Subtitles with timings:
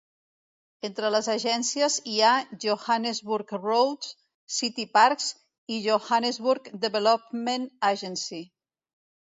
[0.87, 2.31] Entre les agències hi ha
[2.63, 4.09] Johannesburg Roads,
[4.57, 5.29] City Parks
[5.77, 8.45] i Johannesburg Development Agency.